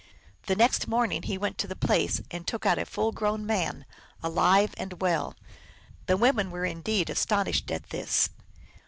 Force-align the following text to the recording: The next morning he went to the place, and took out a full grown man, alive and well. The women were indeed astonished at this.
The 0.47 0.55
next 0.55 0.87
morning 0.87 1.21
he 1.21 1.37
went 1.37 1.59
to 1.59 1.67
the 1.67 1.75
place, 1.75 2.21
and 2.31 2.47
took 2.47 2.65
out 2.65 2.79
a 2.79 2.87
full 2.87 3.11
grown 3.11 3.45
man, 3.45 3.85
alive 4.23 4.73
and 4.75 4.99
well. 4.99 5.35
The 6.07 6.17
women 6.17 6.49
were 6.49 6.65
indeed 6.65 7.07
astonished 7.11 7.69
at 7.69 7.91
this. 7.91 8.31